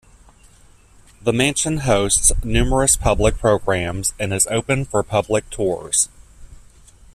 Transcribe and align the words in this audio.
The 1.21 1.31
mansion 1.31 1.77
hosts 1.81 2.31
numerous 2.43 2.95
public 2.95 3.37
programs, 3.37 4.15
and 4.19 4.33
is 4.33 4.47
open 4.47 4.83
for 4.83 5.03
public 5.03 5.47
tours. 5.51 6.09